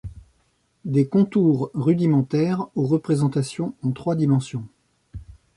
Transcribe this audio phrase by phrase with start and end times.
[0.83, 4.63] Des contours rudimentaires aux représentations en trois dimensions.